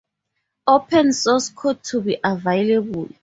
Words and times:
Open 0.65 1.13
source 1.13 1.49
code 1.49 1.83
to 1.83 2.01
be 2.01 2.17
available. 2.23 3.07